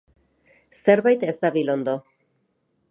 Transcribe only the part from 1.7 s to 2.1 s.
ondo.